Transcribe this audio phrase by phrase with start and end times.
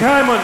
[0.00, 0.40] Dick Hyman.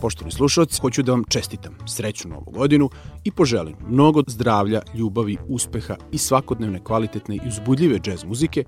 [0.00, 2.90] Poštovni slušalci, hoću da vam čestitam srećnu novu godinu
[3.24, 8.64] i poželim mnogo zdravlja, ljubavi, uspeha i svakodnevne kvalitetne i uzbudljive džez muzike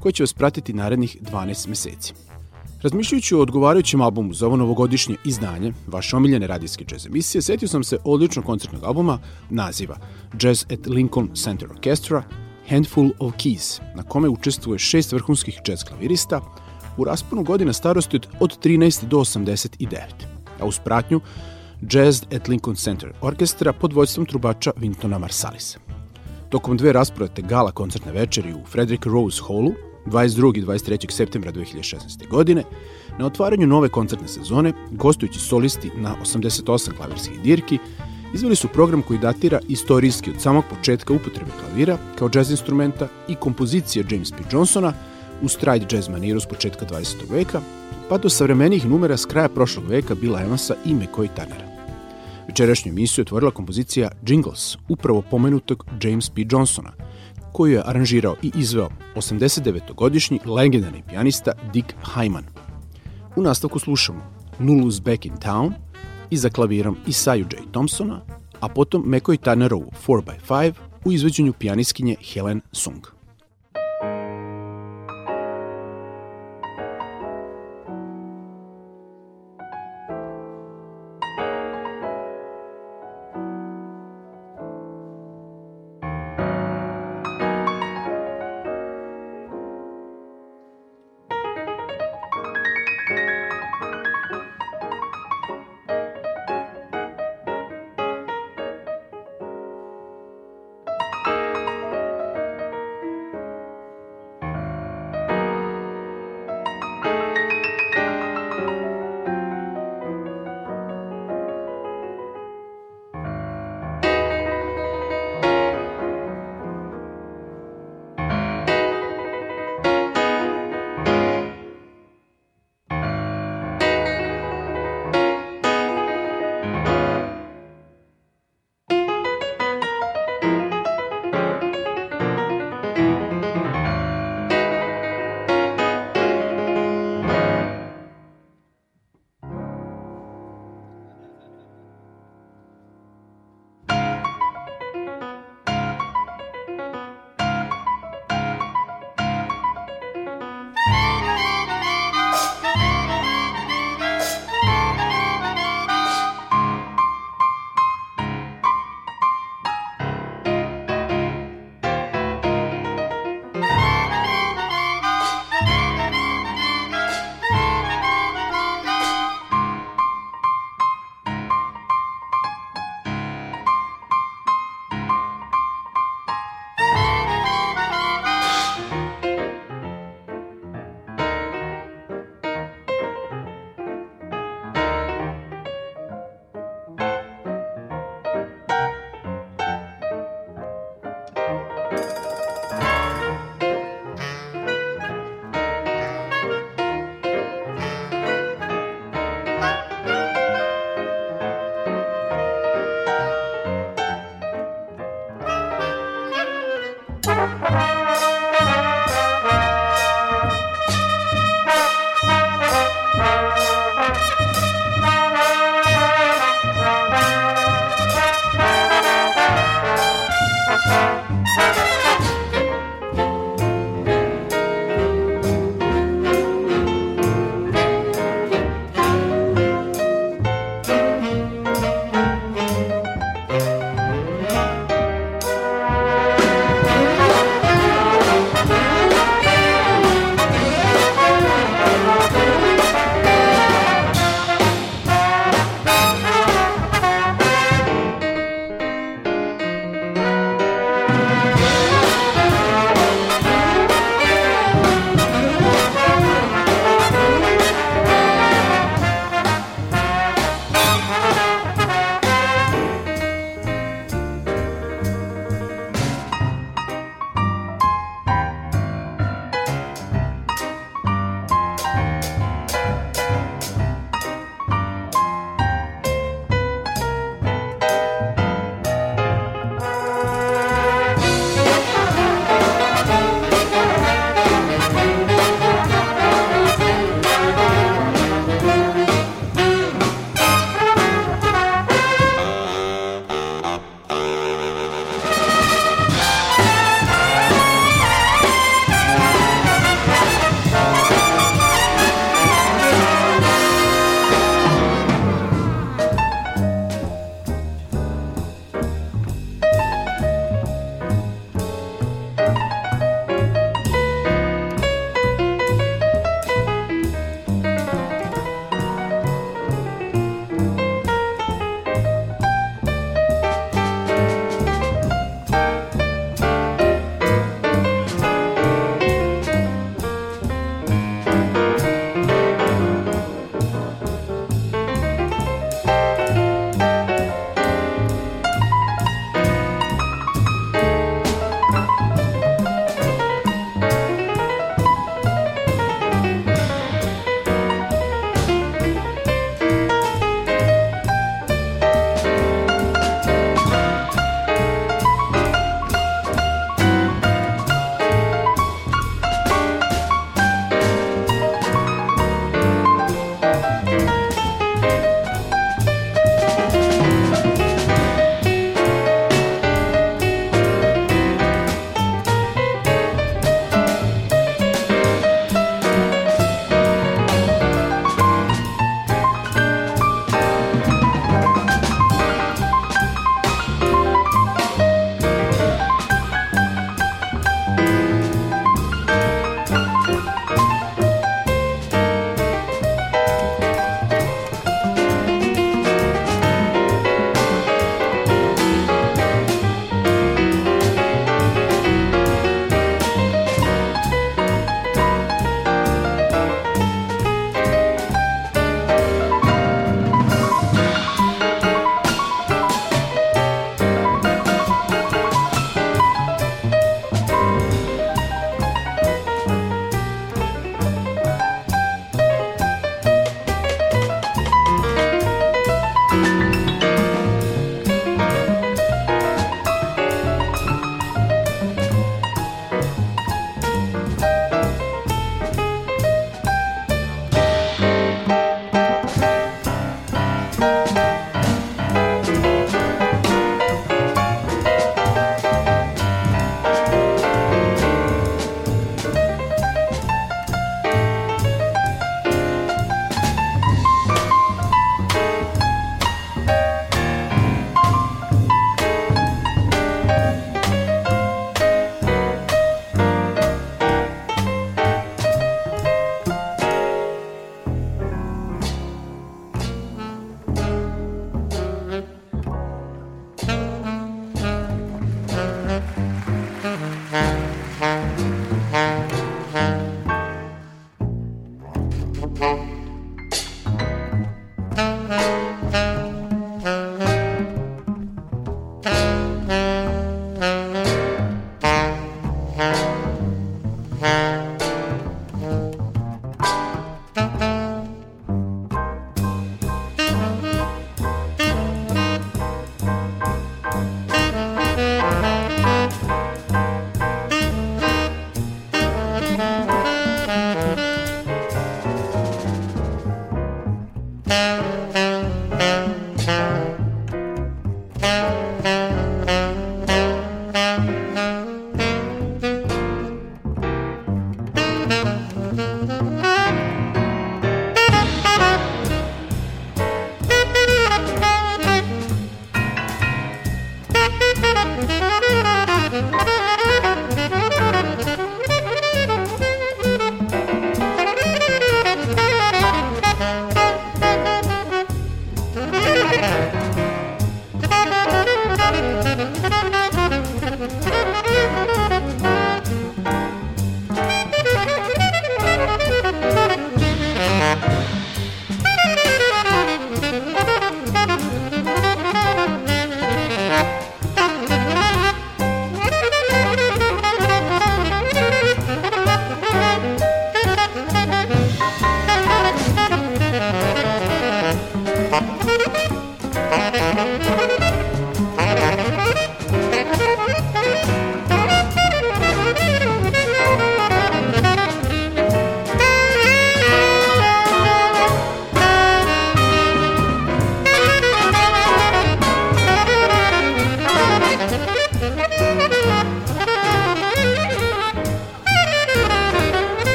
[0.00, 2.14] koje će vas pratiti narednih 12 meseci.
[2.82, 7.84] Razmišljajući o odgovarajućem albumu za ovo novogodišnje izdanje, vaše omiljene radijske džez emisije, setio sam
[7.84, 9.18] se odličnog koncertnog albuma
[9.50, 9.96] naziva
[10.42, 16.40] Jazz at Lincoln Center Orchestra Handful of Keys, na kome učestvuje šest vrhunskih jazz klavirista
[16.96, 19.98] u rasponu godina starosti od 13 do 89,
[20.60, 21.20] a uz pratnju
[21.90, 25.78] Jazz at Lincoln Center Orkestra pod vojstvom trubača Vintona Marsalisa.
[26.48, 29.72] Tokom dve rasporete gala koncertne večeri u Frederick Rose Hallu
[30.06, 30.58] 22.
[30.58, 31.10] i 23.
[31.10, 32.28] septembra 2016.
[32.28, 32.62] godine,
[33.18, 37.78] na otvaranju nove koncertne sezone, gostujući solisti na 88 klavirskih dirki,
[38.36, 43.34] izveli su program koji datira istorijski od samog početka upotrebe klavira kao džez instrumenta i
[43.34, 44.36] kompozicije James P.
[44.52, 44.92] Johnsona
[45.42, 47.30] u stride jazz maniru s početka 20.
[47.30, 47.60] veka,
[48.08, 51.66] pa do savremenijih numera s kraja prošlog veka Bila Evansa i McCoy Tannera.
[52.46, 56.44] Večerašnju emisiju otvorila kompozicija Jingles, upravo pomenutog James P.
[56.50, 56.92] Johnsona,
[57.52, 62.44] koju je aranžirao i izveo 89-godišnji legendarni pijanista Dick Hyman.
[63.36, 64.20] U nastavku slušamo
[64.58, 65.72] Nulu's Back in Town
[66.30, 67.58] i za klavirom Isaju J.
[67.72, 68.20] Thompsona,
[68.60, 70.72] a potom Mekoj Turnerovu 4x5
[71.04, 73.15] u izveđenju pijaniskinje Helen Sung.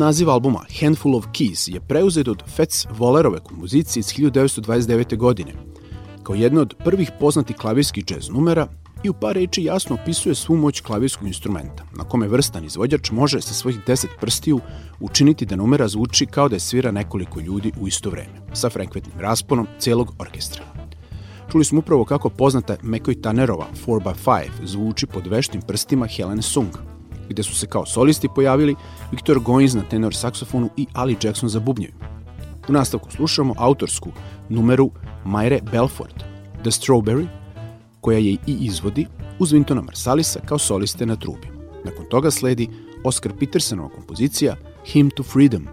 [0.00, 5.16] Naziv albuma Handful of Keys je preuzet od Fats Wallerove kompozicije iz 1929.
[5.16, 5.52] godine,
[6.22, 8.66] kao jedna od prvih poznatih klavirskih jazz numera
[9.04, 13.40] i u par reči jasno opisuje svu moć klavirskog instrumenta, na kome vrstan izvođač može
[13.40, 14.60] sa svojih deset prstiju
[15.00, 19.20] učiniti da numera zvuči kao da je svira nekoliko ljudi u isto vreme, sa frekventnim
[19.20, 20.62] rasponom celog orkestra.
[21.52, 26.70] Čuli smo upravo kako poznata McCoy Tannerova 4x5 zvuči pod veštim prstima Helene Sung,
[27.30, 28.76] gde su se kao solisti pojavili
[29.10, 32.04] Viktor Goins na tenor saksofonu i Ali Jackson za bubnjevima.
[32.68, 34.10] U nastavku slušamo autorsku
[34.48, 34.90] numeru
[35.24, 36.18] Majre Belfort,
[36.62, 37.26] The Strawberry,
[38.00, 39.06] koja je i izvodi
[39.38, 41.48] uz Vintona Marsalisa kao soliste na trubi.
[41.84, 42.68] Nakon toga sledi
[43.04, 45.68] Oscar Petersonova kompozicija Hymn to Freedom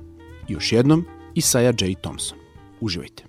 [0.47, 1.93] još jednom Isaiah J.
[2.01, 2.37] Thompson.
[2.81, 3.23] Uživajte.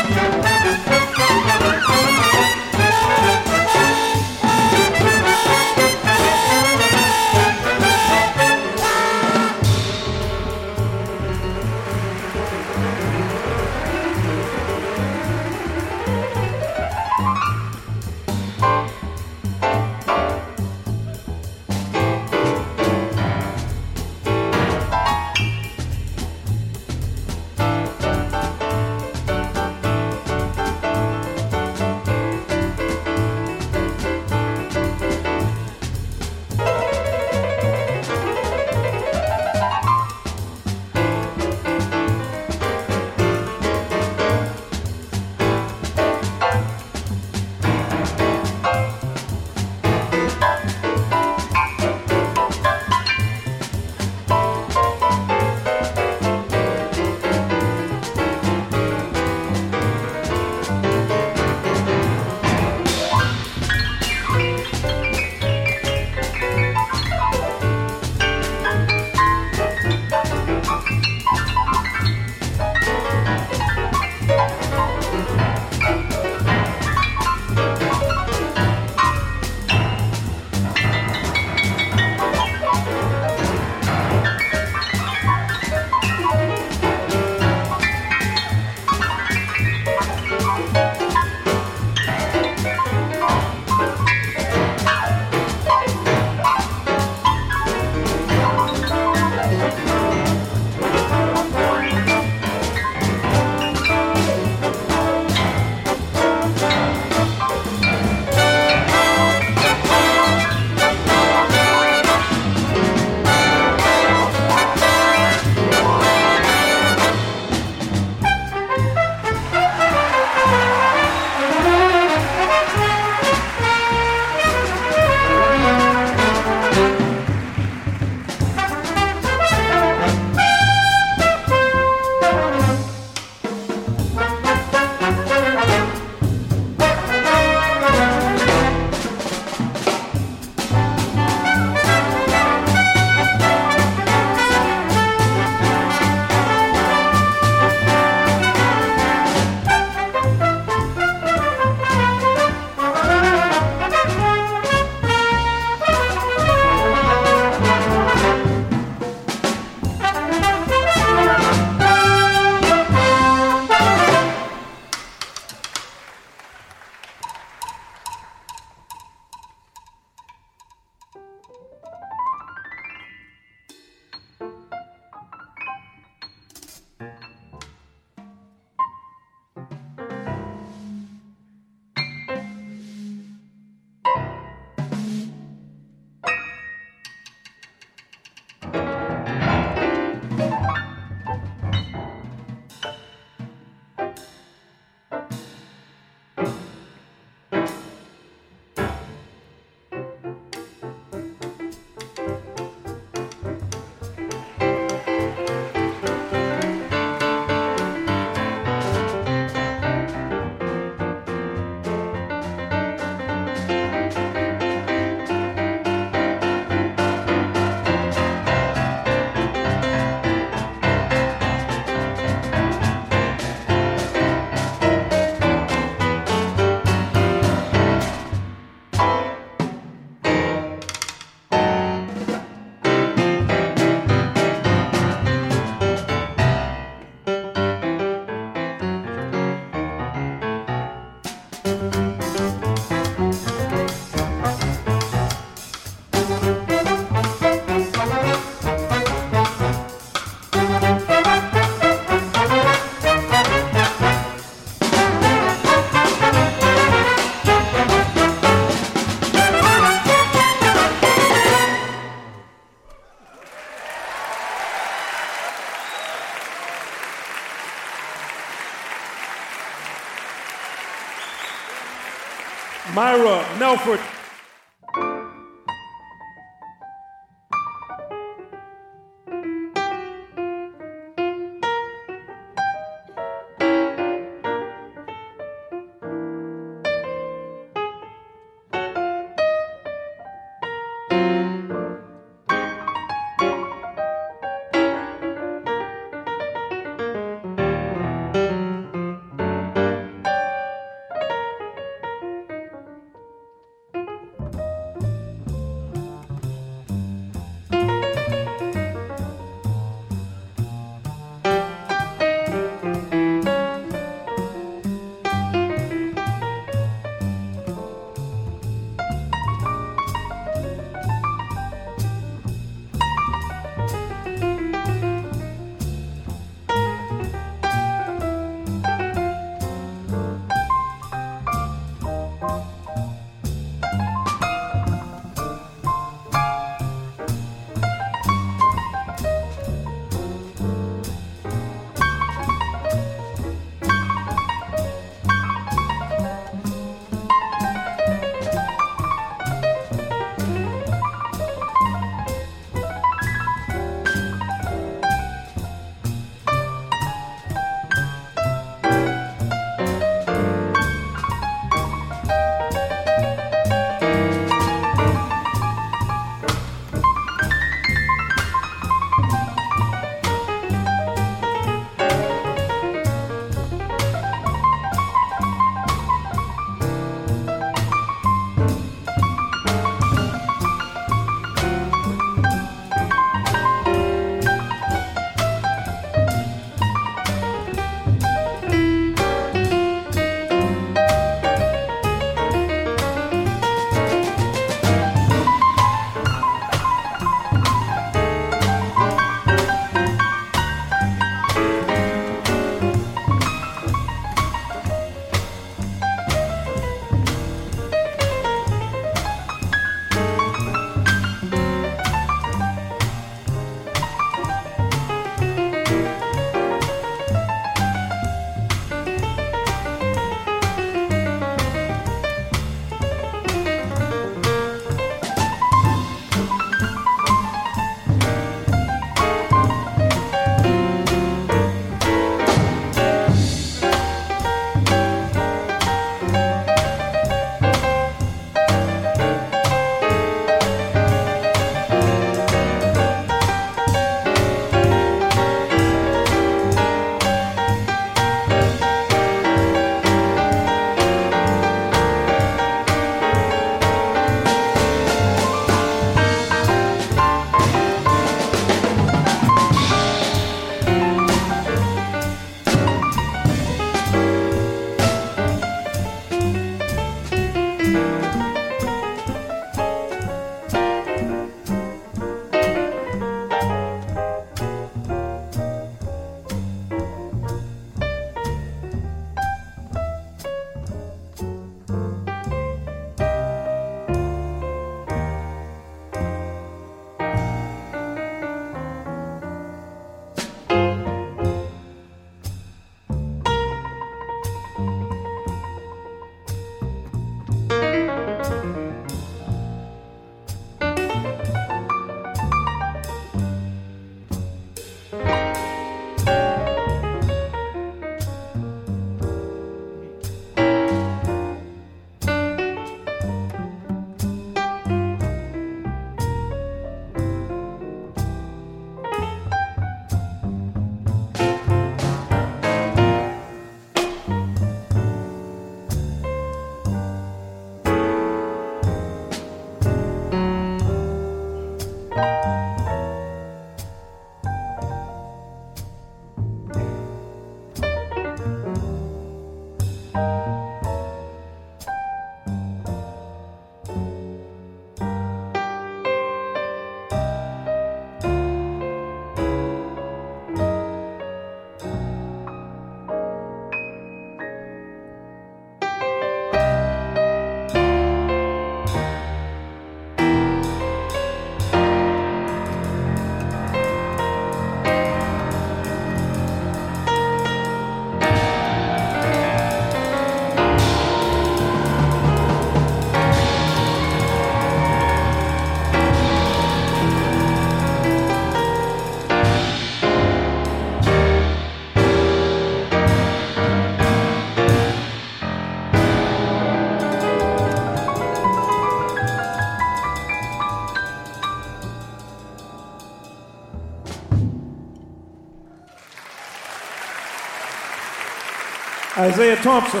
[599.18, 600.00] Isaiah Thompson.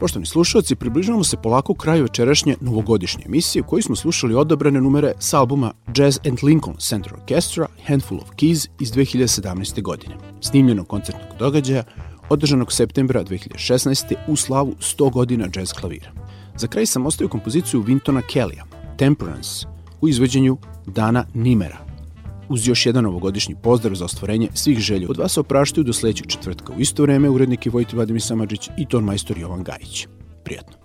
[0.00, 5.12] Poštovni slušalci, približavamo se polako kraju večerašnje novogodišnje emisije u kojoj smo slušali odabrane numere
[5.18, 9.82] s albuma Jazz and Lincoln Center Orchestra Handful of Keys iz 2017.
[9.82, 11.84] godine, snimljenog koncertnog događaja
[12.28, 14.14] održanog septembra 2016.
[14.28, 16.10] u slavu 100 godina jazz klavira.
[16.56, 18.62] Za kraj sam ostavio kompoziciju Wintona Kellya,
[18.98, 19.66] Temperance,
[20.00, 21.85] u izveđenju Dana Nimera,
[22.48, 25.06] uz još jedan novogodišnji pozdrav za ostvarenje svih želja.
[25.10, 28.86] Od vas opraštaju do sledećeg četvrtka u isto vreme urednik je Vojti Vladimir Samadžić i
[28.86, 30.06] ton majstor Jovan Gajić.
[30.44, 30.76] Prijatno.